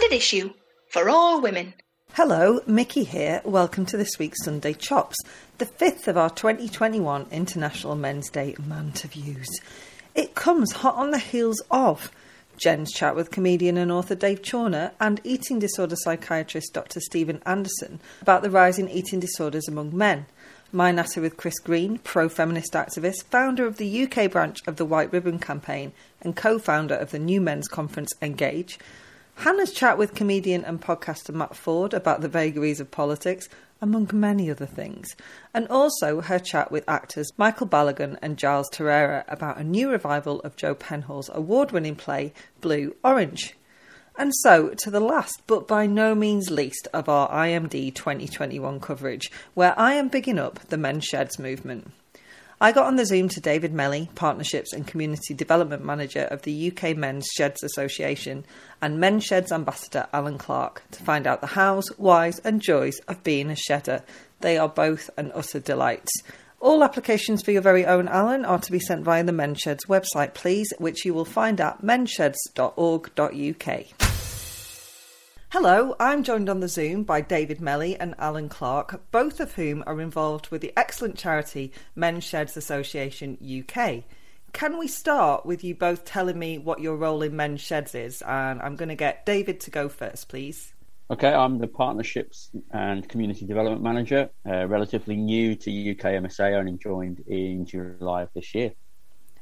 [0.00, 0.50] Standard issue
[0.88, 1.74] for all women.
[2.14, 3.42] Hello, Mickey here.
[3.44, 5.16] Welcome to this week's Sunday Chops,
[5.58, 9.48] the fifth of our 2021 International Men's Day Manterviews.
[10.14, 12.10] It comes hot on the heels of
[12.56, 17.00] Jen's chat with comedian and author Dave Chawner and eating disorder psychiatrist Dr.
[17.00, 20.24] Stephen Anderson about the rise in eating disorders among men.
[20.72, 24.86] My Natter with Chris Green, pro feminist activist, founder of the UK branch of the
[24.86, 25.92] White Ribbon Campaign,
[26.22, 28.78] and co founder of the new men's conference Engage.
[29.40, 33.48] Hannah's chat with comedian and podcaster Matt Ford about the vagaries of politics,
[33.80, 35.16] among many other things.
[35.54, 40.40] And also her chat with actors Michael Balogun and Giles Terera about a new revival
[40.40, 43.54] of Joe Penhall's award winning play Blue Orange.
[44.18, 49.30] And so, to the last, but by no means least, of our IMD 2021 coverage,
[49.54, 51.90] where I am bigging up the Men's Sheds movement.
[52.62, 56.70] I got on the Zoom to David Meli, Partnerships and Community Development Manager of the
[56.70, 58.44] UK Men's Sheds Association,
[58.82, 63.24] and Men's Sheds Ambassador Allan Clarke to find out the hows, whys, and joys of
[63.24, 64.02] being a shedder.
[64.40, 66.06] They are both an utter delight.
[66.60, 69.86] All applications for your very own Allan are to be sent via the Men's Sheds
[69.86, 74.09] website, please, which you will find at menssheds.org.uk.
[75.52, 79.82] Hello, I'm joined on the Zoom by David Meli and Allan Clarke, both of whom
[79.84, 84.04] are involved with the excellent charity Men's Sheds Association UK.
[84.52, 88.22] Can we start with you both telling me what your role in Men's Sheds is?
[88.22, 90.72] And I'm going to get David to go first, please.
[91.10, 96.74] Okay, I'm the Partnerships and Community Development Manager, uh, relatively new to UK MSA, only
[96.74, 98.70] joined in July of this year.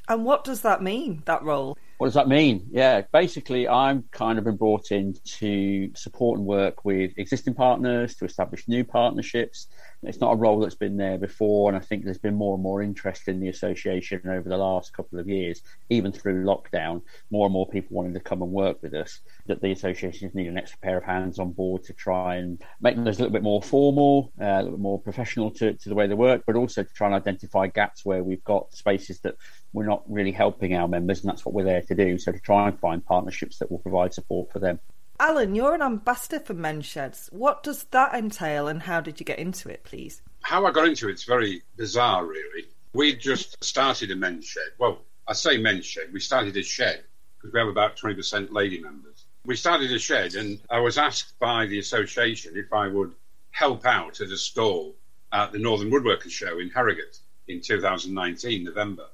[0.09, 1.77] And what does that mean, that role?
[1.99, 2.69] What does that mean?
[2.71, 8.15] Yeah, basically, I'm kind of been brought in to support and work with existing partners
[8.17, 9.67] to establish new partnerships.
[10.05, 12.63] It's not a role that's been there before, and I think there's been more and
[12.63, 15.61] more interest in the association over the last couple of years,
[15.91, 17.03] even through lockdown.
[17.33, 19.19] More and more people wanting to come and work with us.
[19.47, 22.95] That the associations need an extra pair of hands on board to try and make
[22.95, 25.97] them a little bit more formal, uh, a little bit more professional to, to the
[25.97, 29.35] way they work, but also to try and identify gaps where we've got spaces that
[29.73, 32.19] we're not really helping our members, and that's what we're there to do.
[32.19, 34.81] So to try and find partnerships that will provide support for them.
[35.21, 37.29] Allan, you're an ambassador for Men's Sheds.
[37.33, 40.23] What does that entail, and how did you get into it, please?
[40.43, 42.67] How I got into it's very bizarre, really.
[42.93, 44.71] We just started a men's shed.
[44.79, 46.13] Well, I say men's shed.
[46.13, 47.03] We started a shed
[47.37, 49.25] because we have about 20% lady members.
[49.45, 53.13] We started a shed, and I was asked by the association if I would
[53.51, 54.95] help out at a stall
[55.33, 57.19] at the Northern Woodworkers Show in Harrogate
[57.49, 59.07] in 2019, November.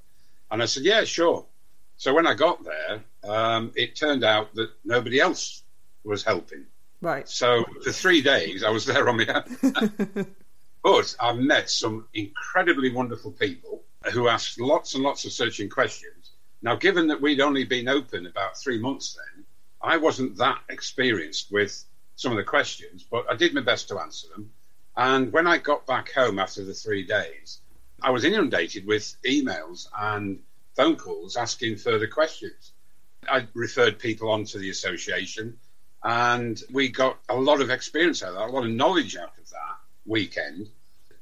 [0.51, 1.47] And I said, yeah, sure.
[1.97, 5.63] So when I got there, um, it turned out that nobody else
[6.05, 6.67] was helping.
[7.01, 7.29] Right.
[7.29, 10.27] So for three days, I was there on my own.
[10.83, 13.83] but I met some incredibly wonderful people
[14.13, 16.31] who asked lots and lots of searching questions.
[16.63, 19.45] Now, given that we'd only been open about three months then,
[19.83, 21.85] I wasn't that experienced with
[22.17, 24.51] some of the questions, but I did my best to answer them.
[24.97, 27.61] And when I got back home after the three days,
[28.01, 30.41] I was inundated with emails and
[30.77, 32.73] phone calls asking further questions.
[33.29, 35.59] I referred people on to the association,
[36.03, 39.33] and we got a lot of experience out of that, a lot of knowledge out
[39.39, 40.69] of that weekend.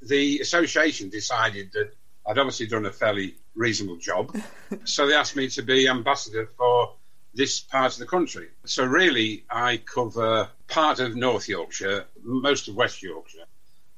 [0.01, 1.95] The association decided that
[2.27, 4.37] I'd obviously done a fairly reasonable job,
[4.85, 6.95] so they asked me to be ambassador for
[7.35, 8.49] this part of the country.
[8.65, 13.47] So, really, I cover part of North Yorkshire, most of West Yorkshire,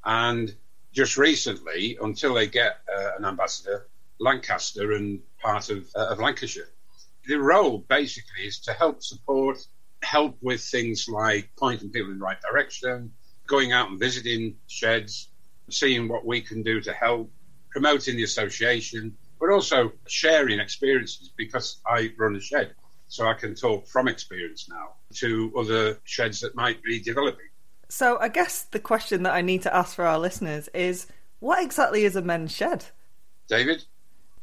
[0.04, 0.54] and
[0.92, 3.86] just recently, until they get uh, an ambassador,
[4.20, 6.70] Lancaster and part of, uh, of Lancashire.
[7.26, 9.58] The role basically is to help support,
[10.02, 13.12] help with things like pointing people in the right direction,
[13.46, 15.28] going out and visiting sheds,
[15.70, 17.30] seeing what we can do to help,
[17.70, 22.74] promoting the association, but also sharing experiences because I run a shed.
[23.08, 27.46] So I can talk from experience now to other sheds that might be developing.
[27.88, 31.06] So I guess the question that I need to ask for our listeners is
[31.40, 32.86] what exactly is a men's shed?
[33.48, 33.84] David?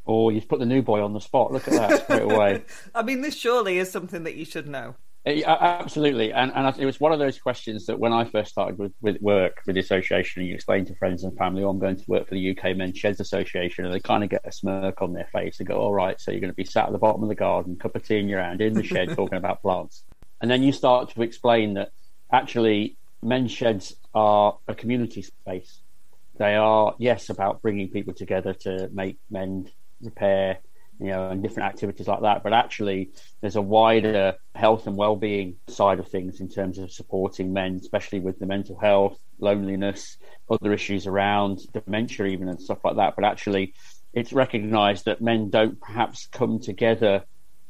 [0.05, 1.51] Oh, you've put the new boy on the spot.
[1.51, 2.63] Look at that straight away.
[2.95, 4.95] I mean, this surely is something that you should know.
[5.23, 8.79] Uh, absolutely, and and it was one of those questions that when I first started
[8.79, 11.77] with, with work with the association, and you explain to friends and family, oh, I'm
[11.77, 14.51] going to work for the UK Men's Sheds Association, and they kind of get a
[14.51, 16.91] smirk on their face and go, "All right, so you're going to be sat at
[16.91, 19.37] the bottom of the garden, cup of tea in your hand, in the shed, talking
[19.37, 20.03] about plants,"
[20.41, 21.91] and then you start to explain that
[22.31, 25.83] actually men's sheds are a community space.
[26.37, 29.69] They are yes about bringing people together to make mend
[30.03, 30.59] repair,
[30.99, 32.43] you know, and different activities like that.
[32.43, 33.11] But actually,
[33.41, 38.19] there's a wider health and well-being side of things in terms of supporting men, especially
[38.19, 40.17] with the mental health, loneliness,
[40.49, 43.15] other issues around dementia, even and stuff like that.
[43.15, 43.73] But actually,
[44.13, 47.23] it's recognised that men don't perhaps come together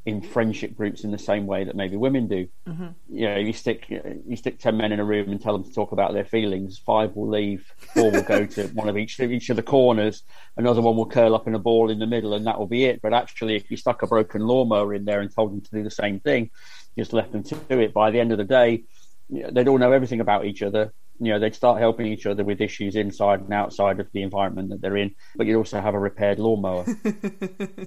[0.06, 2.48] in friendship groups in the same way that maybe women do.
[2.68, 2.88] Mm-hmm.
[3.10, 5.74] You know, you stick you stick ten men in a room and tell them to
[5.74, 6.80] talk about their feelings.
[6.80, 10.24] Five will leave, four will go to one of each each of the corners.
[10.58, 12.86] Another one will curl up in a ball in the middle, and that will be
[12.86, 13.02] it.
[13.02, 15.84] But actually, if you stuck a broken lawnmower in there and told them to do
[15.84, 16.50] the same thing,
[16.98, 17.94] just left them to do it.
[17.94, 18.84] By the end of the day,
[19.30, 22.62] they'd all know everything about each other you know they'd start helping each other with
[22.62, 26.00] issues inside and outside of the environment that they're in but you'd also have a
[26.00, 26.86] repaired lawnmower.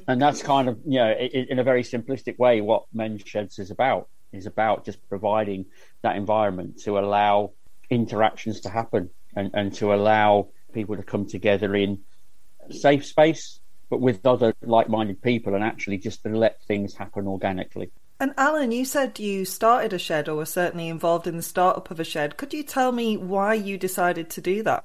[0.07, 3.71] And that's kind of you know in a very simplistic way what men's sheds is
[3.71, 5.67] about is about just providing
[6.03, 7.53] that environment to allow
[7.91, 12.01] interactions to happen and, and to allow people to come together in
[12.71, 13.61] safe space
[13.91, 18.73] but with other like-minded people and actually just to let things happen organically and Allan,
[18.73, 22.05] you said you started a shed or were certainly involved in the startup of a
[22.05, 22.37] shed.
[22.37, 24.85] Could you tell me why you decided to do that?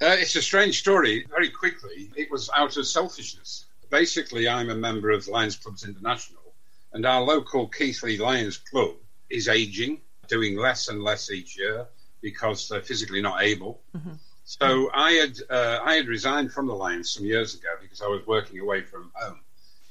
[0.00, 1.26] Uh, it's a strange story.
[1.30, 3.66] Very quickly, it was out of selfishness.
[3.90, 6.54] Basically, I'm a member of Lions Clubs International,
[6.92, 8.94] and our local Keighley Lions Club
[9.30, 11.86] is aging, doing less and less each year
[12.20, 13.80] because they're physically not able.
[13.96, 14.14] Mm-hmm.
[14.44, 18.06] So I had uh, I had resigned from the Lions some years ago because I
[18.06, 19.40] was working away from home.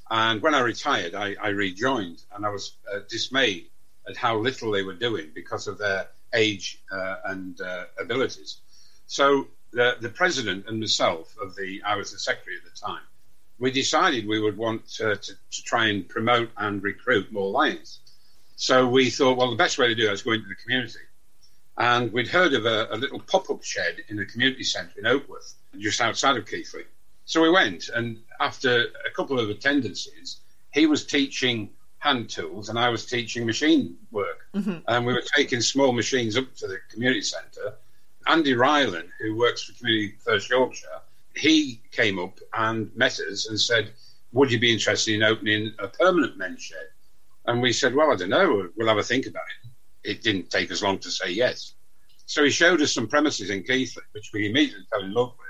[0.09, 3.67] And when I retired, I, I rejoined, and I was uh, dismayed
[4.07, 8.61] at how little they were doing because of their age uh, and uh, abilities.
[9.07, 13.01] So the, the president and myself of the, I was the secretary at the time,
[13.59, 17.99] we decided we would want to, to, to try and promote and recruit more lions.
[18.55, 20.99] So we thought, well, the best way to do it is go into the community.
[21.77, 25.53] And we'd heard of a, a little pop-up shed in a community centre in Oakworth,
[25.77, 26.85] just outside of Keighley.
[27.27, 30.39] So we went, and after a couple of attendances,
[30.71, 31.69] he was teaching
[31.99, 34.47] hand tools and I was teaching machine work.
[34.55, 34.77] Mm-hmm.
[34.87, 37.73] And we were taking small machines up to the community centre.
[38.27, 41.01] Andy Ryland, who works for Community First Yorkshire,
[41.35, 43.91] he came up and met us and said,
[44.31, 46.87] Would you be interested in opening a permanent men's shed?
[47.45, 48.69] And we said, Well, I don't know.
[48.77, 50.11] We'll have a think about it.
[50.11, 51.73] It didn't take us long to say yes.
[52.25, 55.46] So he showed us some premises in Keighley, which we immediately fell in love with.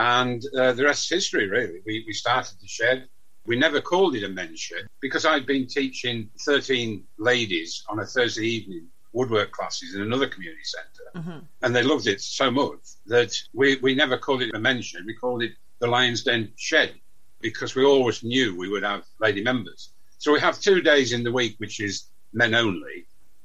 [0.00, 1.82] And uh, the rest is history, really.
[1.84, 3.06] We, we started the shed.
[3.44, 8.06] We never called it a men's shed because I'd been teaching 13 ladies on a
[8.06, 11.10] Thursday evening woodwork classes in another community centre.
[11.16, 11.44] Mm-hmm.
[11.60, 15.02] And they loved it so much that we, we never called it a men's shed.
[15.04, 16.94] We called it the Lion's Den Shed
[17.42, 19.90] because we always knew we would have lady members.
[20.16, 23.04] So we have two days in the week, which is men only.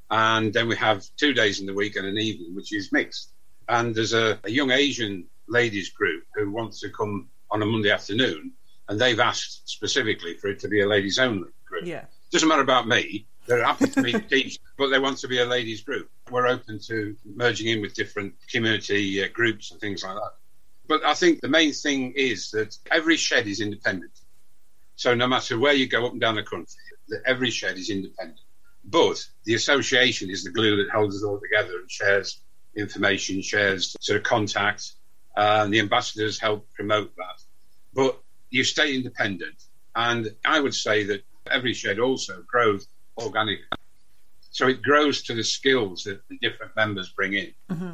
[0.09, 3.33] And then we have two days in the week and an evening, which is mixed.
[3.67, 7.91] And there's a, a young Asian ladies group who wants to come on a Monday
[7.91, 8.53] afternoon,
[8.87, 11.85] and they've asked specifically for it to be a ladies only group.
[11.85, 12.05] Yeah.
[12.31, 13.27] Doesn't matter about me.
[13.45, 16.09] They're happy to meet but they want to be a ladies group.
[16.31, 20.31] We're open to merging in with different community uh, groups and things like that.
[20.87, 24.11] But I think the main thing is that every shed is independent.
[24.95, 26.75] So no matter where you go up and down the country,
[27.25, 28.39] every shed is independent.
[28.83, 32.39] But the association is the glue that holds us all together and shares
[32.75, 34.93] information, shares sort of contact,
[35.35, 37.41] and the ambassadors help promote that.
[37.93, 39.63] But you stay independent,
[39.95, 42.87] and I would say that every shed also grows
[43.17, 43.65] organically.
[44.51, 47.51] So it grows to the skills that the different members bring in.
[47.71, 47.91] Mm-hmm.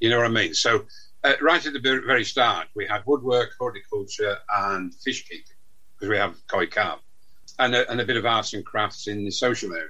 [0.00, 0.54] You know what I mean?
[0.54, 0.84] So
[1.24, 5.44] uh, right at the very start, we had woodwork, horticulture, and fish keeping
[5.94, 7.00] because we have koi carp,
[7.58, 9.88] and a, and a bit of arts and crafts in the social area.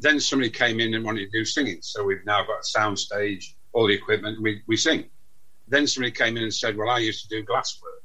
[0.00, 2.98] Then somebody came in and wanted to do singing, so we've now got a sound
[2.98, 5.04] stage, all the equipment, and we, we sing.
[5.68, 8.02] Then somebody came in and said, "Well, I used to do glasswork,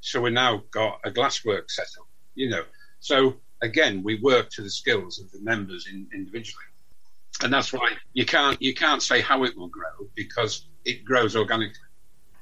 [0.00, 2.64] so we now got a glasswork setup." You know,
[3.00, 6.64] so again, we work to the skills of the members in, individually,
[7.42, 11.36] and that's why you can't you can't say how it will grow because it grows
[11.36, 11.88] organically.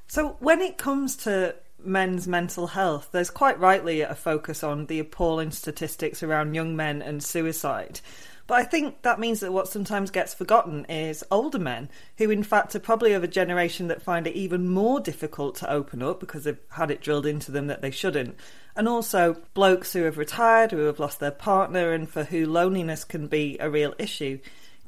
[0.07, 1.55] So when it comes to
[1.85, 7.03] men's mental health, there's quite rightly a focus on the appalling statistics around young men
[7.03, 8.01] and suicide.
[8.53, 12.43] But I think that means that what sometimes gets forgotten is older men, who in
[12.43, 16.21] fact are probably of a generation that find it even more difficult to open up
[16.21, 18.37] because they've had it drilled into them that they shouldn't.
[18.77, 23.05] And also blokes who have retired, who have lost their partner, and for who loneliness
[23.05, 24.39] can be a real issue.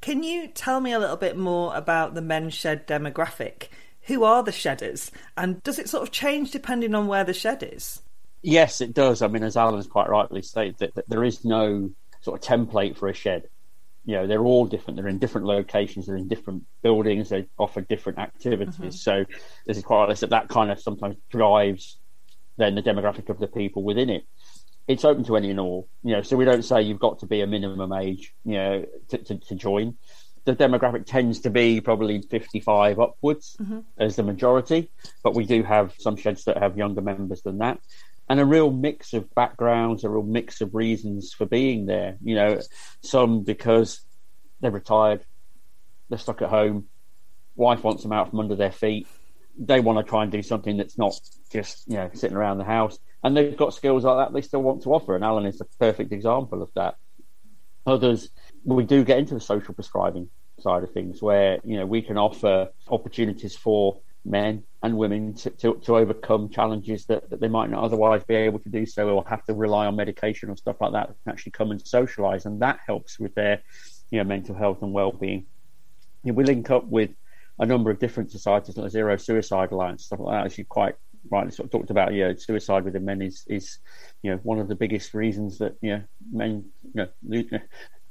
[0.03, 3.69] Can you tell me a little bit more about the men's shed demographic?
[4.03, 5.11] Who are the shedders?
[5.39, 8.03] And does it sort of change depending on where the shed is?
[8.43, 9.23] Yes, it does.
[9.23, 12.47] I mean, as Allan has quite rightly stated, that, that there is no sort of
[12.47, 13.49] template for a shed.
[14.05, 14.97] You know, they're all different.
[14.97, 16.07] They're in different locations.
[16.07, 17.31] They're in different buildings.
[17.31, 18.75] They offer different activities.
[18.75, 18.91] Mm-hmm.
[18.91, 19.25] So
[19.67, 21.99] this is quite honest that that kind of sometimes drives
[22.57, 24.25] then the demographic of the people within it.
[24.87, 25.89] It's open to any and all.
[26.03, 28.35] You know, so we don't say you've got to be a minimum age.
[28.45, 29.97] You know, to, to, to join.
[30.45, 33.81] The demographic tends to be probably 55 upwards mm-hmm.
[33.97, 34.91] as the majority,
[35.23, 37.81] but we do have some sheds that have younger members than that
[38.29, 42.17] and a real mix of backgrounds, a real mix of reasons for being there.
[42.23, 42.61] You know,
[43.03, 44.01] some because
[44.61, 45.25] they're retired,
[46.09, 46.87] they're stuck at home,
[47.57, 49.07] wife wants them out from under their feet.
[49.59, 51.15] They want to try and do something that's not
[51.53, 54.63] just you know sitting around the house, and they've got skills like that they still
[54.63, 55.15] want to offer.
[55.15, 56.97] And Allan is a perfect example of that.
[57.87, 58.31] Others,
[58.65, 60.29] we do get into the social prescribing
[60.61, 65.51] side of things, where you know we can offer opportunities for men and women to,
[65.51, 69.09] to, to overcome challenges that, that they might not otherwise be able to do so
[69.09, 72.47] or have to rely on medication or stuff like that and actually come and socialize
[72.47, 73.63] and that helps with their
[74.11, 75.45] you know mental health and well-being
[76.23, 77.11] you know, we link up with
[77.59, 80.97] a number of different societies like zero suicide alliance stuff like that as you quite
[81.31, 83.79] rightly sort of talked about you know suicide within men is is
[84.23, 86.03] you know one of the biggest reasons that you know
[86.33, 86.65] men
[86.95, 87.07] you
[87.51, 87.59] know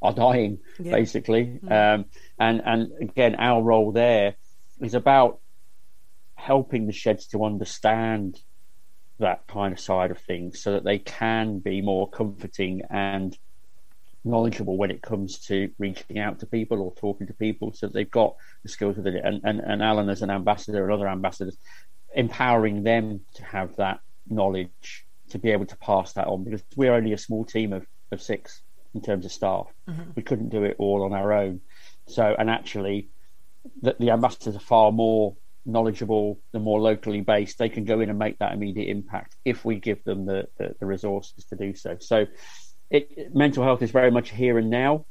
[0.02, 0.92] are dying yeah.
[0.92, 1.72] basically mm.
[1.72, 2.06] um,
[2.40, 4.36] and and again our role there
[4.82, 5.40] is about
[6.44, 8.38] helping the sheds to understand
[9.20, 13.38] that kind of side of things so that they can be more comforting and
[14.26, 18.12] knowledgeable when it comes to reaching out to people or talking to people so they've
[18.12, 19.24] got the skills within it.
[19.24, 21.58] And, and, and allan as an ambassador and other ambassadors
[22.14, 26.94] empowering them to have that knowledge to be able to pass that on because we're
[26.94, 28.62] only a small team of, of six
[28.94, 29.68] in terms of staff.
[29.90, 30.12] Mm-hmm.
[30.16, 31.62] we couldn't do it all on our own.
[32.08, 33.08] So and actually
[33.82, 38.10] the, the ambassadors are far more knowledgeable, the more locally based, they can go in
[38.10, 41.74] and make that immediate impact if we give them the, the, the resources to do
[41.76, 41.98] so.
[42.00, 42.26] So,
[42.90, 45.06] it, mental health is very much here and now.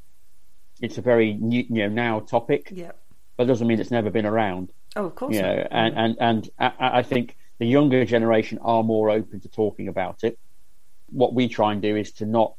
[0.80, 2.68] It's a very new, you know now topic.
[2.70, 2.92] Yeah.
[3.36, 4.72] But doesn't mean it's never been around.
[4.94, 5.34] Oh, of course.
[5.34, 9.48] You know, and, and and I, I think the younger generation are more open to
[9.48, 10.38] talking about it.
[11.08, 12.54] What we try and do is to not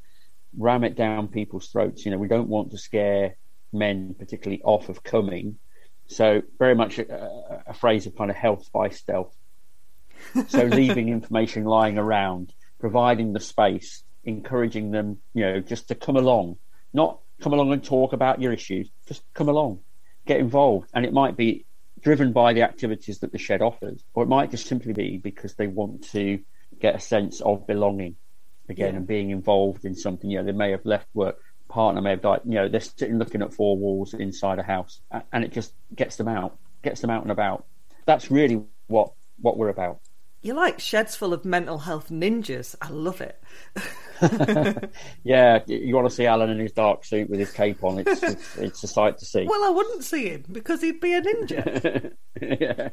[0.57, 2.05] ram it down people's throats.
[2.05, 3.35] You know, we don't want to scare
[3.71, 5.57] men particularly off of coming
[6.07, 9.35] so very much a, a phrase of kind of health by stealth.
[10.47, 16.15] So leaving information lying around, providing the space, encouraging them, you know, just to come
[16.15, 16.57] along,
[16.93, 19.79] not come along and talk about your issues, just come along,
[20.25, 20.89] get involved.
[20.93, 21.65] And it might be
[22.01, 25.55] driven by the activities that the shed offers, or it might just simply be because
[25.55, 26.39] they want to
[26.79, 28.15] get a sense of belonging
[28.69, 28.97] again yeah.
[28.97, 30.29] and being involved in something.
[30.29, 31.37] You know, they may have left work
[31.73, 32.41] partner may have died.
[32.45, 35.01] You know, they're sitting looking at four walls inside a house,
[35.31, 37.65] and it just gets them out, gets them out and about.
[38.05, 39.11] That's really what
[39.41, 39.99] what we're about.
[40.43, 42.75] You're like sheds full of mental health ninjas.
[42.81, 43.41] I love it.
[45.23, 47.99] yeah, you want to see Allan in his dark suit with his cape on.
[47.99, 49.45] It's, it's, it's a sight to see.
[49.47, 52.11] Well, I wouldn't see him because he'd be a ninja.
[52.41, 52.89] yeah.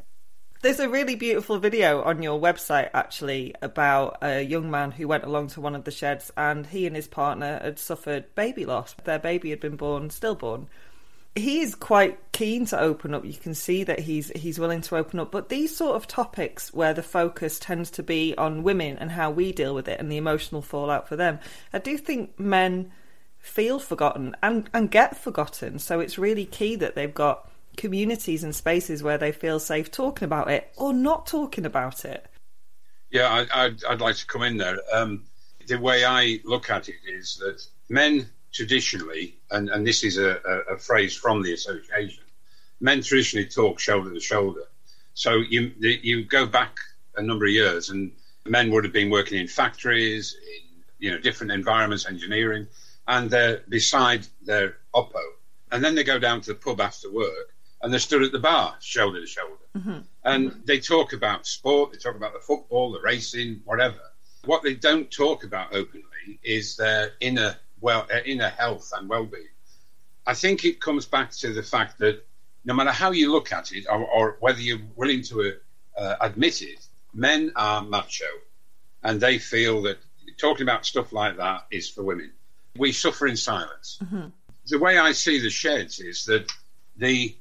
[0.61, 5.23] There's a really beautiful video on your website actually about a young man who went
[5.23, 8.95] along to one of the sheds and he and his partner had suffered baby loss.
[9.03, 10.67] Their baby had been born stillborn.
[11.33, 13.25] He's quite keen to open up.
[13.25, 15.31] You can see that he's he's willing to open up.
[15.31, 19.31] But these sort of topics where the focus tends to be on women and how
[19.31, 21.39] we deal with it and the emotional fallout for them,
[21.73, 22.91] I do think men
[23.39, 25.79] feel forgotten and, and get forgotten.
[25.79, 30.25] So it's really key that they've got communities and spaces where they feel safe talking
[30.25, 32.25] about it or not talking about it.
[33.09, 34.79] Yeah, I, would I'd like to come in there.
[34.93, 35.25] Um,
[35.67, 40.39] the way I look at it is that men traditionally, and, and this is a,
[40.45, 42.23] a, a phrase from the association,
[42.79, 44.63] men traditionally talk shoulder to shoulder.
[45.13, 46.77] So you you go back
[47.15, 48.11] a number of years, and
[48.45, 52.67] men would have been working in factories, in you know different environments, engineering,
[53.07, 55.21] and they're beside their oppo,
[55.71, 58.39] and then they go down to the pub after work, and they're stood at the
[58.39, 59.53] bar, shoulder to shoulder.
[59.77, 59.99] Mm-hmm.
[60.23, 60.59] And mm-hmm.
[60.65, 63.99] they talk about sport, they talk about the football, the racing, whatever.
[64.45, 69.47] What they don't talk about openly is their inner well, uh, inner health and well-being.
[70.25, 72.25] I think it comes back to the fact that
[72.63, 75.55] no matter how you look at it, or, or whether you're willing to
[75.97, 78.25] uh, admit it, men are macho,
[79.03, 79.97] and they feel that
[80.37, 82.31] talking about stuff like that is for women.
[82.77, 83.99] We suffer in silence.
[84.03, 84.27] Mm-hmm.
[84.67, 86.51] The way I see the sheds is that
[86.97, 87.35] the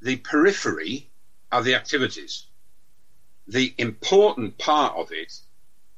[0.00, 1.08] the periphery
[1.50, 2.46] are the activities.
[3.46, 5.32] The important part of it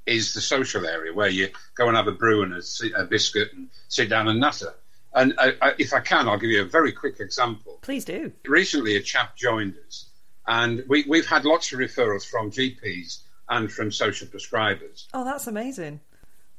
[0.07, 3.52] is the social area where you go and have a brew and a, a biscuit
[3.52, 4.75] and sit down and natter.
[5.12, 7.78] And I, I, if I can, I'll give you a very quick example.
[7.83, 8.33] Please do.
[8.47, 10.07] Recently, a chap joined us,
[10.47, 15.07] and we, we've had lots of referrals from GPs and from social prescribers.
[15.12, 16.00] Oh, that's amazing.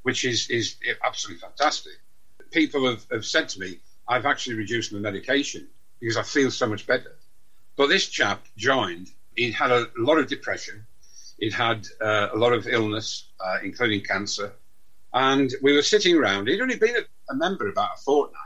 [0.04, 1.94] Which is, is absolutely fantastic.
[2.52, 5.68] People have, have said to me, I've actually reduced my medication
[6.00, 7.16] because I feel so much better.
[7.82, 9.10] But this chap joined.
[9.36, 10.86] He'd had a lot of depression.
[11.40, 14.54] He'd had uh, a lot of illness, uh, including cancer.
[15.16, 16.48] And we were sitting around.
[16.48, 18.38] He'd only been a, a member about a fortnight.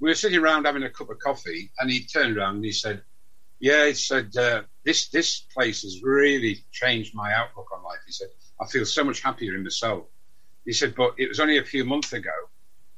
[0.00, 2.72] We were sitting around having a cup of coffee, and he turned around and he
[2.72, 3.02] said,
[3.60, 8.00] Yeah, he said uh, this this place has really changed my outlook on life.
[8.04, 8.30] He said
[8.60, 10.06] I feel so much happier in myself.
[10.64, 12.36] He said, but it was only a few months ago.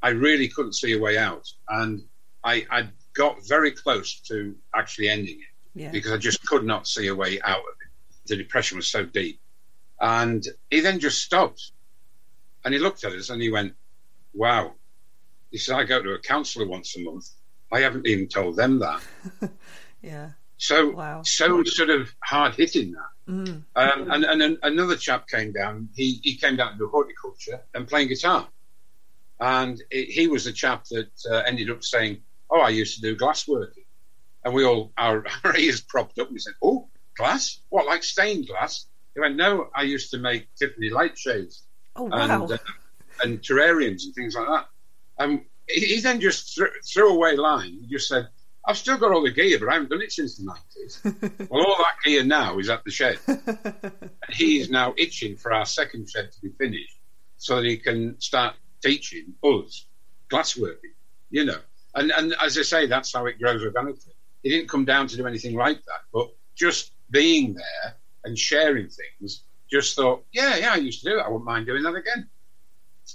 [0.03, 2.05] I really couldn't see a way out, and
[2.43, 5.91] I, I got very close to actually ending it Yeah.
[5.91, 7.91] because I just could not see a way out of it.
[8.27, 9.41] The depression was so deep,
[10.01, 11.73] and he then just stopped,
[12.65, 13.75] and he looked at us and he went,
[14.35, 14.75] "Wow."
[15.51, 17.29] He said, "I go to a counsellor once a month.
[17.73, 19.03] I haven't even told them that."
[20.03, 20.31] Yeah.
[20.59, 21.23] So, Wow.
[21.25, 23.33] so sort of hard hitting that.
[23.33, 23.65] Mm.
[23.75, 25.89] Um, and, and an- another chap came down.
[25.97, 28.49] He he came down to do horticulture and playing guitar,
[29.41, 33.01] and he he was the chap that uh, ended up saying, "Oh, I used to
[33.03, 33.87] do glassworking,"
[34.45, 36.31] and we all our, our ears propped up.
[36.31, 37.61] We said, "Oh, glass?
[37.69, 41.63] What like stained glass?" He went, "No, I used to make Tiffany light shades
[41.97, 42.43] Oh wow.
[42.43, 42.59] and uh,
[43.23, 44.69] and terrariums and things like that."
[45.19, 47.79] And he, he then just threw, threw away line.
[47.83, 48.29] He just said.
[48.67, 51.49] I've still got all the gear, but I haven't done it since the 90s.
[51.49, 53.19] well, all that gear now is at the shed.
[53.27, 56.99] And he is now itching for our second shed to be finished
[57.39, 59.87] so that he can start teaching us
[60.31, 60.93] glassworking,
[61.31, 61.57] you know.
[61.95, 64.13] And, and as I say, that's how it grows organically.
[64.49, 68.89] He didn't come down to do anything like that, but just being there and sharing
[68.89, 71.21] things, just thought, yeah, yeah, I used to do it.
[71.21, 72.27] I wouldn't mind doing that again.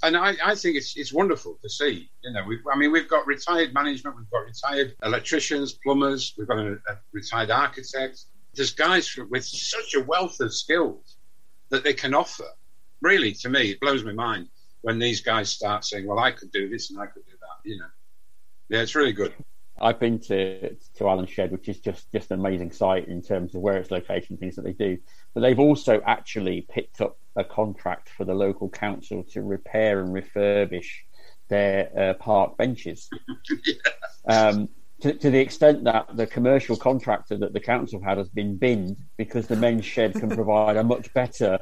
[0.03, 2.11] And I, I think it's it's wonderful to see.
[2.23, 6.59] You know, I mean, we've got retired management, we've got retired electricians, plumbers, we've got
[6.59, 8.25] a, a retired architect.
[8.53, 11.17] There's guys with such a wealth of skills
[11.69, 12.45] that they can offer.
[13.01, 14.49] Really, to me, it blows my mind
[14.81, 17.67] when these guys start saying, "Well, I could do this and I could do that."
[17.67, 17.89] You know,
[18.69, 19.33] yeah, it's really good.
[19.81, 23.55] I've been to to Allan Shed, which is just just an amazing site in terms
[23.55, 24.97] of where it's located and things that they do.
[25.33, 30.13] But they've also actually picked up a contract for the local council to repair and
[30.13, 30.89] refurbish
[31.49, 33.09] their uh, park benches.
[34.27, 34.69] um,
[35.01, 38.95] to, to the extent that the commercial contractor that the council had has been binned
[39.17, 41.59] because the men's shed can provide a much better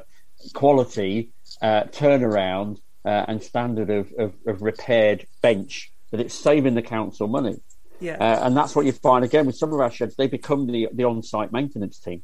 [0.54, 6.82] quality uh, turnaround uh, and standard of, of, of repaired bench that it's saving the
[6.82, 7.56] council money.
[8.02, 8.16] Yeah.
[8.18, 10.16] Uh, and that's what you find again with some of our sheds.
[10.16, 12.22] They become the the on-site maintenance team,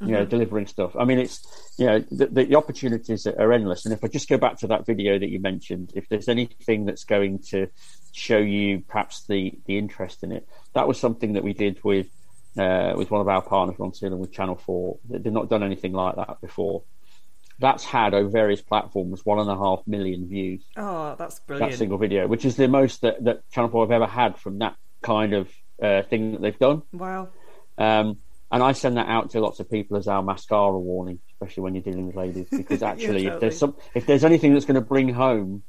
[0.00, 0.94] you know, delivering stuff.
[0.96, 3.86] I mean, it's you know the, the, the opportunities are endless.
[3.86, 6.84] And if I just go back to that video that you mentioned, if there's anything
[6.84, 7.68] that's going to
[8.12, 12.08] show you perhaps the the interest in it, that was something that we did with
[12.58, 14.98] uh, with one of our partners, Ronseal and, with Channel Four.
[15.08, 16.82] They've not done anything like that before.
[17.60, 21.70] That's had over various platforms one and a half million views oh, that's brilliant.
[21.70, 24.58] that single video, which is the most that, that Channel 4 have ever had from
[24.58, 25.48] that kind of
[25.80, 26.82] uh, thing that they've done.
[26.92, 27.28] Wow.
[27.78, 28.18] Um,
[28.50, 31.74] and I send that out to lots of people as our mascara warning, especially when
[31.74, 34.80] you're dealing with ladies, because actually, if there's some, if there's anything that's going to
[34.80, 35.62] bring home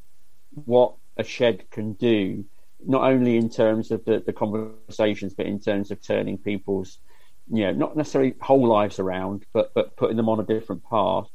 [0.66, 2.46] what a shed can do,
[2.86, 7.00] not only in terms of the, the conversations, but in terms of turning people's,
[7.52, 11.28] you know, not necessarily whole lives around, but but putting them on a different path,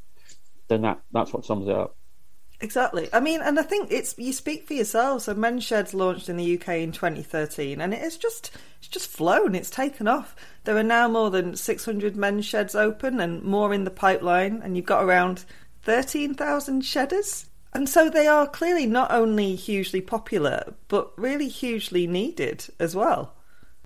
[0.68, 1.96] then that that's what sums it up.
[2.62, 3.08] Exactly.
[3.12, 5.24] I mean, and I think it's you speak for yourselves.
[5.24, 9.08] So Men's Sheds launched in the UK in 2013, and it is just it's just
[9.08, 9.54] flown.
[9.54, 10.36] It's taken off.
[10.64, 14.60] There are now more than 600 men's sheds open, and more in the pipeline.
[14.62, 15.44] And you've got around
[15.82, 17.46] 13,000 shedders.
[17.72, 23.36] And so they are clearly not only hugely popular, but really hugely needed as well.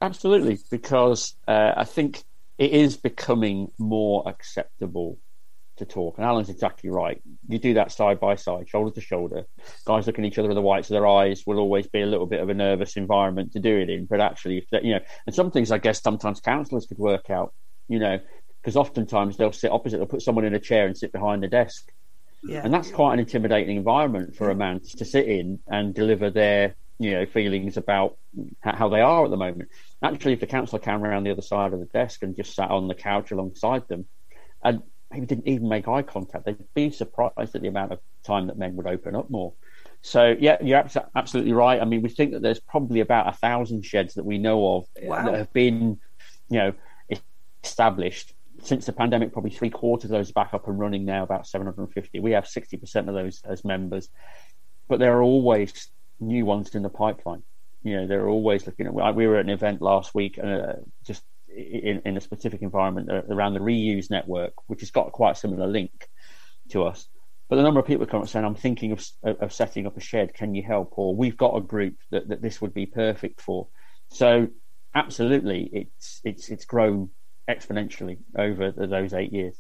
[0.01, 2.25] Absolutely, because uh, I think
[2.59, 5.19] it is becoming more acceptable
[5.77, 6.19] to talk.
[6.19, 7.21] And Allan's exactly right.
[7.49, 9.45] You do that side by side, shoulder to shoulder.
[9.85, 12.07] Guys looking at each other in the whites of their eyes will always be a
[12.07, 14.07] little bit of a nervous environment to do it in.
[14.07, 17.31] But actually, if that, you know, and some things I guess sometimes counsellors could work
[17.31, 17.53] out.
[17.89, 18.19] You know,
[18.63, 19.99] because oftentimes they'll sit opposite.
[19.99, 21.93] They'll put someone in a chair and sit behind the desk,
[22.43, 22.63] Yeah.
[22.65, 26.75] and that's quite an intimidating environment for a man to sit in and deliver their
[26.99, 28.17] you know feelings about
[28.63, 29.69] how they are at the moment.
[30.03, 32.71] Actually, if the counsellor came around the other side of the desk and just sat
[32.71, 34.07] on the couch alongside them,
[34.63, 34.83] and
[35.15, 38.59] maybe didn't even make eye contact, they'd be surprised at the amount of time that
[38.59, 39.53] men would open up more.
[40.03, 40.85] So yeah, you're
[41.17, 41.81] absolutely right.
[41.81, 44.85] I mean, we think that there's probably about a thousand sheds that we know of
[45.03, 45.25] Wow.
[45.25, 45.99] that have been,
[46.51, 46.73] you know,
[47.63, 49.33] established since the pandemic.
[49.33, 51.23] Probably three quarters of those are back up and running now.
[51.23, 52.21] About 750.
[52.21, 54.09] We have 60 percent of those as members,
[54.89, 55.89] but there are always
[56.21, 57.43] new ones in the pipeline.
[57.83, 59.15] You know, they're always looking at.
[59.15, 60.75] We were at an event last week, uh,
[61.07, 61.23] just
[61.57, 65.35] in, in a specific environment uh, around the reuse network, which has got quite a
[65.35, 66.09] similar link
[66.71, 67.09] to us.
[67.49, 70.01] But the number of people come up saying, "I'm thinking of of setting up a
[70.01, 70.35] shed.
[70.35, 73.69] Can you help?" Or we've got a group that, that this would be perfect for.
[74.11, 74.49] So,
[74.95, 77.11] absolutely, it's it's it's grown
[77.49, 79.59] exponentially over the, those eight years.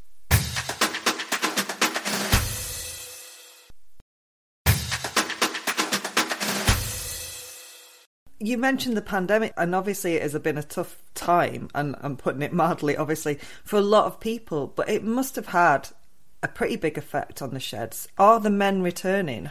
[8.45, 12.43] You mentioned the pandemic, and obviously it has been a tough time, and I'm putting
[12.43, 15.89] it mildly, obviously, for a lot of people, but it must have had
[16.43, 18.07] a pretty big effect on the sheds.
[18.19, 19.51] Are the men returning?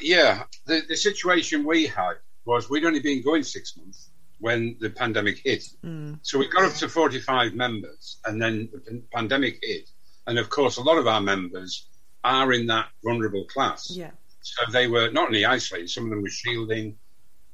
[0.00, 2.14] Yeah, the, the situation we had
[2.46, 5.64] was we'd only been going six months when the pandemic hit.
[5.84, 6.20] Mm.
[6.22, 9.90] So we got up to 45 members, and then the pandemic hit.
[10.26, 11.88] And of course, a lot of our members
[12.24, 13.90] are in that vulnerable class.
[13.90, 14.12] Yeah.
[14.40, 16.96] So they were not only isolated, some of them were shielding.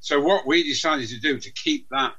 [0.07, 2.15] So what we decided to do to keep that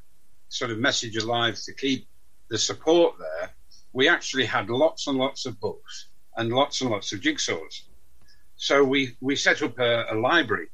[0.51, 2.07] sort of message alive, to keep
[2.51, 3.51] the support there,
[3.95, 7.85] we actually had lots and lots of books and lots and lots of jigsaws.
[8.57, 10.67] So we, we set up a, a library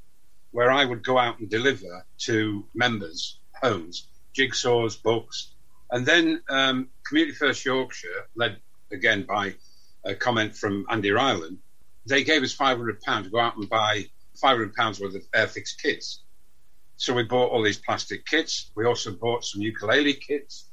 [0.50, 5.53] where I would go out and deliver to members' homes jigsaws, books,
[5.92, 8.59] and then um, Community First Yorkshire, led
[8.90, 9.55] again by
[10.05, 11.59] a comment from Andy Ryland,
[12.07, 14.07] they gave us £500 to go out and buy
[14.42, 16.24] £500 worth of Airfix kits.
[16.96, 18.70] So we bought all these plastic kits.
[18.76, 20.70] We also bought some ukulele kits,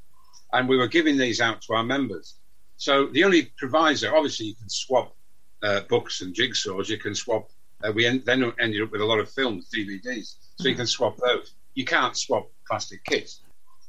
[0.54, 2.36] and we were giving these out to our members.
[2.78, 5.16] So the only proviso, obviously, you can swap
[5.64, 6.90] uh, books and jigsaws.
[6.90, 7.50] You can swap.
[7.84, 10.88] Uh, we en- then ended up with a lot of films, DVDs, so you can
[10.88, 11.56] swap those.
[11.74, 13.42] You can't swap plastic kits.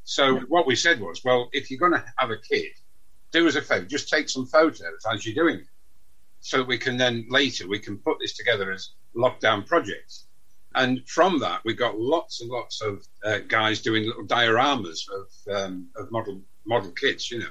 [0.04, 2.72] So what we said was, well, if you're going to have a kit,
[3.32, 5.66] do us a favour, just take some photos as you're doing it,
[6.40, 10.26] so that we can then later we can put this together as lockdown projects.
[10.74, 15.54] And from that, we got lots and lots of uh, guys doing little dioramas of,
[15.54, 17.50] um, of model model kits, you know.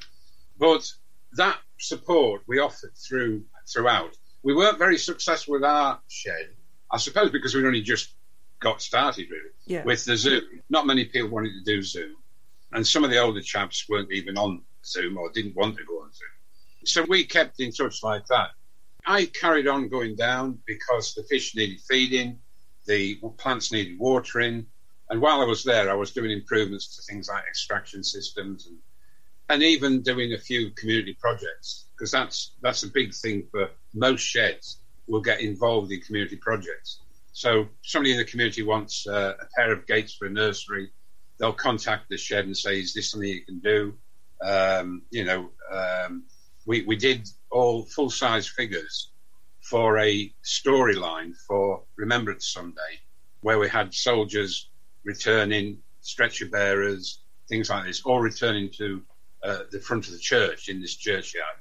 [0.57, 0.91] But
[1.33, 4.15] that support we offered through throughout.
[4.43, 6.49] We weren't very successful with our shed,
[6.89, 8.13] I suppose, because we'd only just
[8.59, 9.83] got started really yeah.
[9.83, 10.43] with the Zoom.
[10.69, 12.15] Not many people wanted to do Zoom,
[12.71, 16.01] and some of the older chaps weren't even on Zoom or didn't want to go
[16.01, 16.27] on Zoom.
[16.85, 18.51] So we kept in touch like that.
[19.05, 22.39] I carried on going down because the fish needed feeding,
[22.85, 24.65] the plants needed watering,
[25.09, 28.77] and while I was there, I was doing improvements to things like extraction systems and
[29.49, 34.21] and even doing a few community projects because that's that's a big thing for most
[34.21, 37.01] sheds will get involved in community projects.
[37.33, 40.89] So somebody in the community wants uh, a pair of gates for a nursery,
[41.37, 43.93] they'll contact the shed and say, "Is this something you can do?"
[44.41, 46.23] Um, you know, um,
[46.65, 49.10] we we did all full size figures
[49.71, 52.99] for a storyline for Remembrance Sunday,
[53.39, 54.67] where we had soldiers
[55.05, 59.01] returning, stretcher bearers, things like this, all returning to
[59.43, 61.55] uh, the front of the church in this churchyard.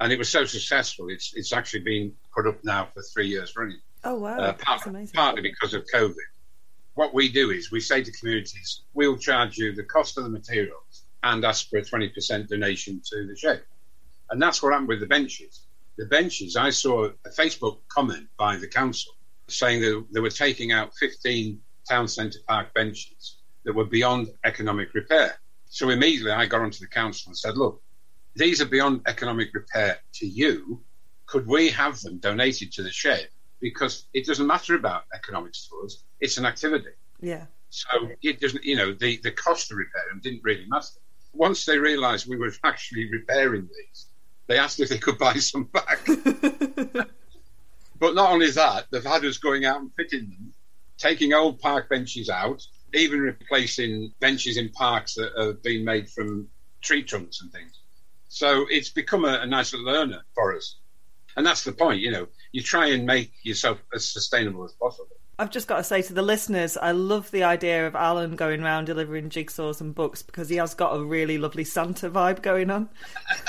[0.00, 3.54] And it was so successful, it's it's actually been put up now for three years
[3.54, 3.80] running.
[4.04, 4.38] Oh, wow.
[4.38, 5.14] Uh, part, That's amazing.
[5.14, 6.14] Partly because of COVID.
[6.94, 10.30] What we do is we say to communities, we'll charge you the cost of the
[10.30, 13.62] materials and ask for a 20% donation to the shed.
[14.30, 15.60] And that's what happened with the benches.
[15.96, 19.12] The benches, I saw a Facebook comment by the council
[19.48, 24.94] saying that they were taking out 15 town centre park benches that were beyond economic
[24.94, 25.38] repair.
[25.66, 27.82] So immediately I got onto the council and said, look,
[28.34, 30.82] these are beyond economic repair to you.
[31.26, 33.28] Could we have them donated to the shed?
[33.60, 36.90] Because it doesn't matter about economics to us, it's an activity.
[37.20, 37.46] Yeah.
[37.70, 40.98] So it doesn't, you know, the, the cost of repair them didn't really matter.
[41.32, 44.06] Once they realised we were actually repairing these,
[44.46, 46.04] they asked if they could buy some back.
[47.98, 50.52] but not only that, they've had us going out and fitting them,
[50.98, 56.48] taking old park benches out, even replacing benches in parks that have been made from
[56.82, 57.80] tree trunks and things.
[58.28, 60.76] So it's become a, a nice little learner for us.
[61.36, 65.16] And that's the point, you know, you try and make yourself as sustainable as possible.
[65.38, 68.62] I've just got to say to the listeners, I love the idea of Allan going
[68.62, 72.70] around delivering jigsaws and books because he has got a really lovely Santa vibe going
[72.70, 72.88] on.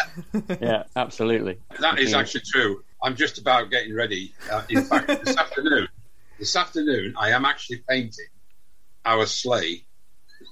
[0.62, 1.60] yeah, absolutely.
[1.80, 2.84] That is actually true.
[3.04, 4.34] I'm just about getting ready.
[4.52, 5.88] Uh, in fact, this afternoon,
[6.40, 8.30] this afternoon, I am actually painting
[9.06, 9.86] our sleigh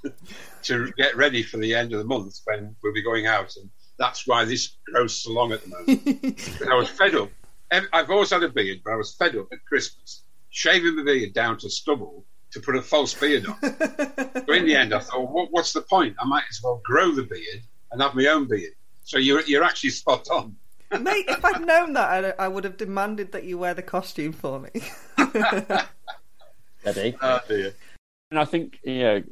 [0.63, 3.55] to get ready for the end of the month when we'll be going out.
[3.55, 6.67] And that's why this grows so long at the moment.
[6.69, 7.29] I was fed up.
[7.91, 10.22] I've always had a beard, but I was fed up at Christmas,
[10.53, 13.57] shaving the beard down to stubble to put a false beard on.
[13.61, 16.15] but in the end, I thought, what, what's the point?
[16.19, 18.73] I might as well grow the beard and have my own beard.
[19.03, 20.55] So you're, you're actually spot on.
[21.01, 24.31] Mate, if I'd known that, I, I, would have demanded that you wear the costume
[24.31, 24.69] for me.
[26.85, 27.15] Eddie.
[27.19, 27.73] Oh, dear.
[28.29, 29.23] And I think, you know,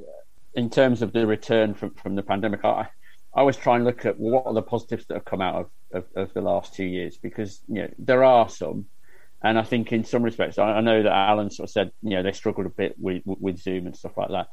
[0.55, 2.87] in terms of the return from, from the pandemic, I,
[3.35, 6.03] I always try and look at what are the positives that have come out of,
[6.03, 8.87] of, of the last two years because, you know, there are some.
[9.43, 12.11] And I think in some respects, I, I know that Allan sort of said, you
[12.11, 14.47] know, they struggled a bit with, with Zoom and stuff like that.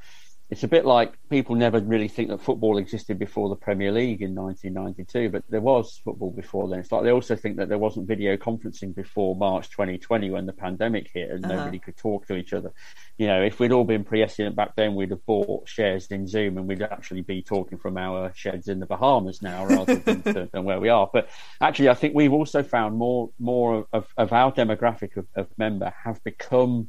[0.51, 4.23] It's a bit like people never really think that football existed before the Premier League
[4.23, 6.79] in 1992, but there was football before then.
[6.79, 10.55] It's like they also think that there wasn't video conferencing before March 2020 when the
[10.55, 11.55] pandemic hit and uh-huh.
[11.55, 12.73] nobody could talk to each other.
[13.19, 16.57] You know, if we'd all been prescient back then, we'd have bought shares in Zoom
[16.57, 20.65] and we'd actually be talking from our sheds in the Bahamas now rather than, than
[20.65, 21.11] where we are.
[21.13, 21.29] But
[21.61, 25.93] actually, I think we've also found more more of, of our demographic of, of member
[26.05, 26.89] have become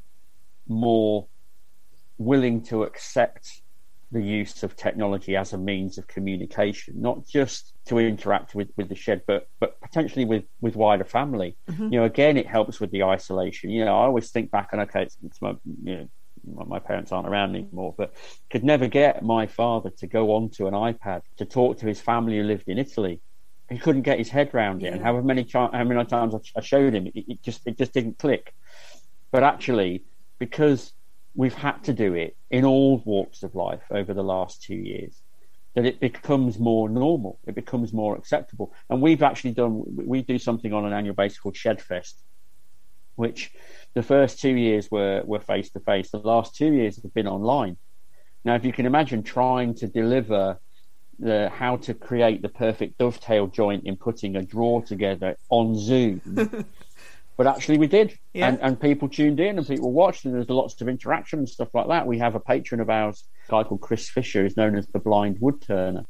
[0.69, 1.27] more
[2.19, 3.61] willing to accept
[4.11, 8.89] the use of technology as a means of communication, not just to interact with, with
[8.89, 11.55] the shed, but but potentially with, with wider family.
[11.69, 11.93] Mm-hmm.
[11.93, 13.69] You know, again, it helps with the isolation.
[13.69, 16.09] You know, I always think back, and okay, it's, it's my you know
[16.43, 18.13] my parents aren't around anymore, but
[18.49, 22.37] could never get my father to go onto an iPad to talk to his family
[22.37, 23.21] who lived in Italy.
[23.69, 24.93] He couldn't get his head around it, yeah.
[24.93, 28.17] and however many how many times I showed him, it, it just it just didn't
[28.17, 28.55] click.
[29.31, 30.03] But actually,
[30.39, 30.93] because
[31.35, 35.21] we've had to do it in all walks of life over the last two years
[35.75, 38.73] that it becomes more normal, it becomes more acceptable.
[38.89, 42.13] And we've actually done, we do something on an annual basis called Shedfest,
[43.15, 43.51] which
[43.93, 46.09] the first two years were were face to face.
[46.09, 47.77] The last two years have been online.
[48.43, 50.59] Now, if you can imagine trying to deliver
[51.19, 56.21] the how to create the perfect dovetail joint in putting a drawer together on Zoom
[57.39, 58.19] but actually we did.
[58.33, 58.49] Yeah.
[58.49, 61.69] and, and people tuned in and people watched and there's lots of interaction and stuff
[61.73, 62.05] like that.
[62.05, 64.99] We have a patron of ours a guy called chris fisher who's known as the
[64.99, 66.03] blind wood turner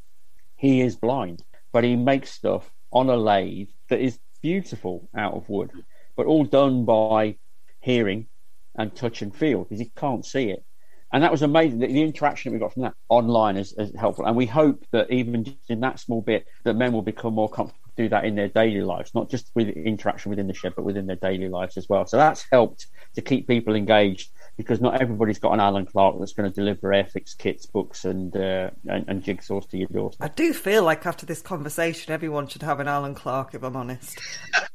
[0.56, 5.48] he is blind but he makes stuff on a lathe that is beautiful out of
[5.50, 5.72] wood
[6.18, 7.38] but all done by
[7.80, 8.28] hearing
[8.76, 10.66] and touch and feel because he can't see it.
[11.14, 11.80] And that was amazing.
[11.80, 14.86] The, the, interaction that we got from that online is, is, helpful, and we hope
[14.92, 18.36] that even in that small bit, that men will become more comfortable do that in
[18.36, 21.76] their daily lives, not just with interaction within the shed, but within their daily lives
[21.76, 22.06] as well.
[22.06, 26.34] So that's helped to keep people engaged because not everybody's got an Allan Clarke that's
[26.34, 30.32] going to deliver Airfix kits, books, and, uh, and, and jigsaws to your doorstep.
[30.32, 33.76] I do feel like after this conversation, everyone should have an Allan Clarke, if I'm
[33.76, 34.18] honest.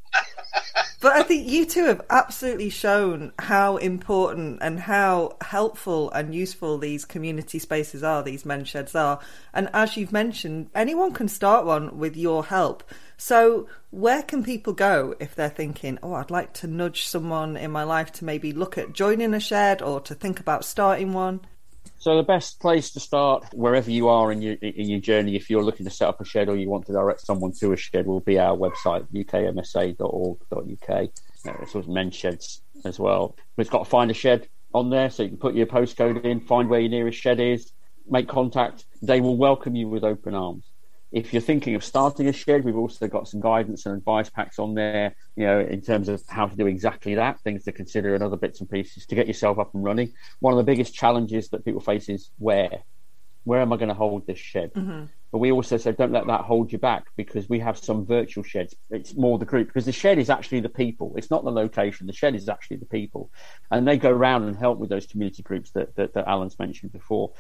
[1.05, 6.79] But I think you two have absolutely shown how important and how helpful and useful
[6.79, 9.21] these community spaces are, these men's sheds are.
[9.53, 12.91] And as you've mentioned, anyone can start one with your help.
[13.17, 17.71] So, where can people go if they're thinking, oh, I'd like to nudge someone in
[17.71, 21.41] my life to maybe look at joining a shed or to think about starting one?
[21.99, 25.49] So the best place to start, wherever you are in your in your journey, if
[25.49, 27.77] you're looking to set up a shed or you want to direct someone to a
[27.77, 30.91] shed, will be our website ukmsa.org.uk.
[30.91, 33.37] Uh, it's of men's sheds as well.
[33.57, 36.41] It's got to find a shed on there, so you can put your postcode in,
[36.41, 37.73] find where your nearest shed is,
[38.09, 38.85] make contact.
[39.01, 40.65] They will welcome you with open arms
[41.15, 44.59] if you're thinking of starting a shed, we've also got some guidance and advice packs
[44.59, 48.17] on there, you know, in terms of how to do exactly that, things to consider
[48.17, 50.13] and other bits and pieces to get yourself up and running.
[50.41, 52.83] One of the biggest challenges that people face is where.
[53.45, 54.73] Where am I going to hold this shed?
[54.73, 55.05] Mm-hmm.
[55.31, 58.43] But we also said don't let that hold you back because we have some virtual
[58.43, 58.75] sheds.
[58.91, 61.13] It's more the group because the shed is actually the people.
[61.17, 62.07] It's not the location.
[62.07, 63.31] The shed is actually the people,
[63.71, 66.93] and they go around and help with those community groups that, that, that Allan's mentioned
[66.93, 67.33] before.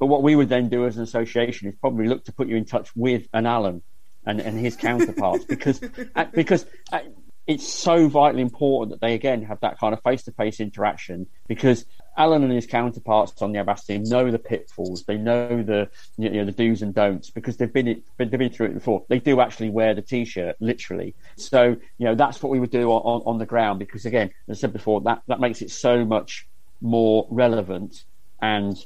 [0.00, 2.56] But what we would then do as an association is probably look to put you
[2.56, 3.82] in touch with an Allan
[4.24, 5.80] and, and his counterparts because
[6.16, 7.00] uh, because uh,
[7.46, 11.26] it's so vitally important that they again have that kind of face to face interaction
[11.48, 11.84] because
[12.16, 16.30] Allan and his counterparts on the Abbas team know the pitfalls, they know the you
[16.30, 19.04] know the do's and don'ts because they've been they've been through it before.
[19.08, 22.90] They do actually wear the t-shirt literally, so you know that's what we would do
[22.90, 25.70] on, on, on the ground because again, as I said before, that that makes it
[25.70, 26.46] so much
[26.80, 28.04] more relevant
[28.40, 28.76] and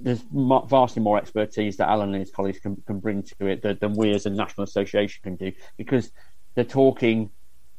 [0.00, 0.22] there's
[0.68, 3.94] vastly more expertise that Allan and his colleagues can, can bring to it than, than,
[3.94, 6.10] we as a national association can do because
[6.54, 7.30] they're talking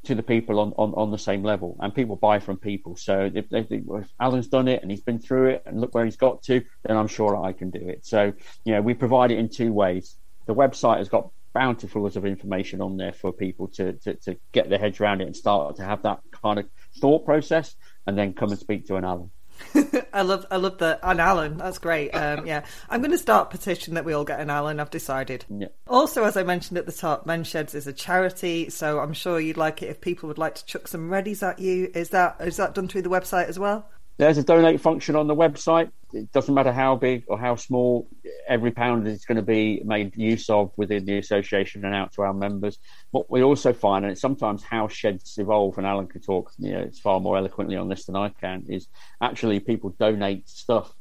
[0.04, 2.96] to the people on, on, on the same level and people buy from people.
[2.96, 6.16] So if, if, Allan's done it and he's been through it and look where he's
[6.16, 8.06] got to, then I'm sure I can do it.
[8.06, 10.16] So, you know, we provide it in two ways.
[10.46, 14.70] The website has got bountifuls of information on there for people to, to, to get
[14.70, 17.76] their heads around it and start to have that kind of thought process
[18.08, 19.32] and then come and speak to an Allan.
[20.14, 21.58] I love I love the an Allan.
[21.58, 22.12] That's great.
[22.12, 24.80] Um, yeah, I'm going to start petition that we all get an Allan.
[24.80, 25.46] I've decided.
[25.50, 25.68] Yeah.
[25.88, 29.40] Also, as I mentioned at the top, Men's Sheds is a charity, so I'm sure
[29.40, 31.92] you'd like it if people would like to chuck some readies at you.
[31.94, 33.90] Is that is that done through the website as well?
[34.20, 35.92] There's a donate function on the website.
[36.12, 38.06] It doesn't matter how big or how small,
[38.50, 42.24] every pound is going to be made use of within the association and out to
[42.24, 42.80] our members.
[43.12, 46.74] What we also find, and it's sometimes how sheds evolve, and Allan could talk, you
[46.74, 48.90] know, it's far more eloquently on this than I can, is
[49.22, 50.94] actually people donate stuff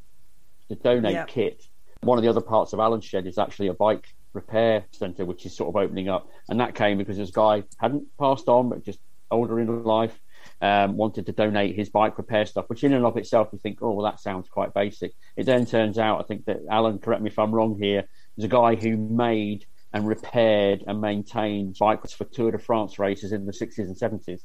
[0.69, 1.27] to donate yep.
[1.27, 1.65] kit.
[2.03, 5.45] One of the other parts of Allan's shed is actually a bike repair centre, which
[5.45, 6.29] is sort of opening up.
[6.49, 10.17] And that came because this guy hadn't passed on, but just older in life
[10.61, 13.79] um, wanted to donate his bike repair stuff, which in and of itself you think,
[13.81, 15.13] oh, well, that sounds quite basic.
[15.37, 18.05] It then turns out, I think that Allan, correct me if I'm wrong here,
[18.37, 23.33] there's a guy who made and repaired and maintained bikes for Tour de France races
[23.33, 24.43] in the 60s and 70s.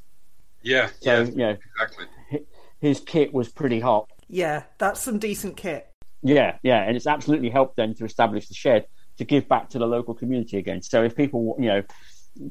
[0.62, 2.46] Yeah, So, yeah, you know, exactly.
[2.80, 4.10] his kit was pretty hot.
[4.30, 5.90] Yeah, that's some decent kit.
[6.22, 8.86] Yeah, yeah, and it's absolutely helped them to establish the shed
[9.18, 10.82] to give back to the local community again.
[10.82, 11.84] So if people, you know,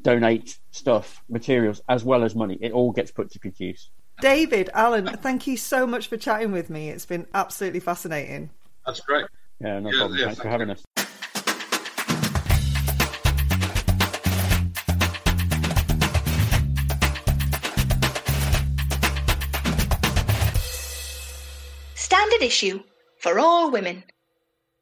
[0.03, 3.91] donate stuff, materials as well as money, it all gets put to good use.
[4.21, 6.91] David, Alan, thank you so much for chatting with me.
[6.91, 8.51] It's been absolutely fascinating.
[8.87, 9.27] That's great.
[9.61, 10.19] Yeah, no Yeah, problem.
[10.19, 10.75] yeah, Thanks for having you.
[10.75, 10.83] us.
[21.95, 22.83] Standard issue
[23.19, 24.03] for all women.